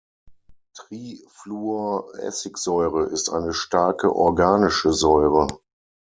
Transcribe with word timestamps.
Trifluoressigsäure 0.73 3.05
ist 3.09 3.29
eine 3.29 3.53
starke 3.53 4.11
organische 4.15 4.93
Säure. 4.93 5.45